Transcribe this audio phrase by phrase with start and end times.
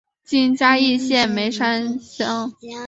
[0.23, 2.51] 今嘉义县梅山乡。